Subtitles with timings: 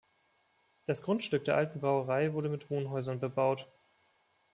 [0.87, 3.67] Das Grundstück der alten Brauerei wurde mit Wohnhäusern bebaut.